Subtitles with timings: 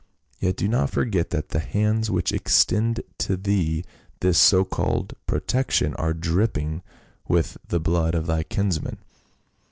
[0.39, 3.85] Yet do not forget that the hands which extend to thee
[4.21, 6.81] this so called protection are dripping
[7.27, 8.97] with the blood of thy kinsman."